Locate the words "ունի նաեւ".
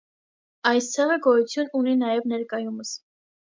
1.83-2.29